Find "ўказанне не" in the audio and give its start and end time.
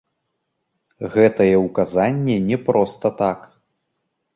1.67-2.57